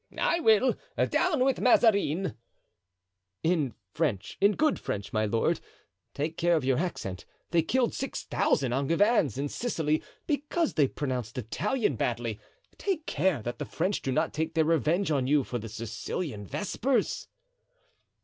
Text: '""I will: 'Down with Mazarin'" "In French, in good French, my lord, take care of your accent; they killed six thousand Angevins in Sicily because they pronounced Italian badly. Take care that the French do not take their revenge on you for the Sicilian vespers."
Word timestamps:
'""I 0.17 0.39
will: 0.39 0.73
'Down 1.11 1.45
with 1.45 1.61
Mazarin'" 1.61 2.35
"In 3.43 3.75
French, 3.93 4.35
in 4.41 4.53
good 4.53 4.79
French, 4.79 5.13
my 5.13 5.27
lord, 5.27 5.59
take 6.15 6.37
care 6.37 6.55
of 6.55 6.65
your 6.65 6.79
accent; 6.79 7.23
they 7.51 7.61
killed 7.61 7.93
six 7.93 8.23
thousand 8.23 8.73
Angevins 8.73 9.37
in 9.37 9.47
Sicily 9.47 10.01
because 10.25 10.73
they 10.73 10.87
pronounced 10.87 11.37
Italian 11.37 11.97
badly. 11.97 12.39
Take 12.79 13.05
care 13.05 13.43
that 13.43 13.59
the 13.59 13.65
French 13.65 14.01
do 14.01 14.11
not 14.11 14.33
take 14.33 14.55
their 14.55 14.65
revenge 14.65 15.11
on 15.11 15.27
you 15.27 15.43
for 15.43 15.59
the 15.59 15.69
Sicilian 15.69 16.47
vespers." 16.47 17.27